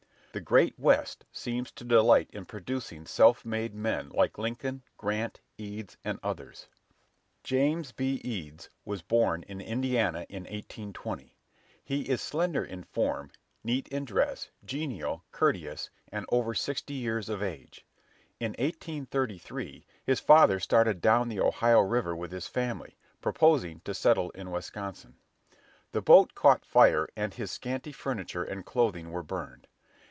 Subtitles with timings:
[0.33, 5.97] The "Great West" seems to delight in producing self made men like Lincoln, Grant, Eads,
[6.05, 6.69] and others.
[7.43, 8.21] James B.
[8.23, 11.35] Eads was born in Indiana in 1820.
[11.83, 17.43] He is slender in form, neat in dress, genial, courteous, and over sixty years of
[17.43, 17.85] age.
[18.39, 24.29] In 1833, his father started down the Ohio River with his family, proposing to settle
[24.29, 25.17] in Wisconsin.
[25.91, 29.67] The boat caught fire, and his scanty furniture and clothing were burned.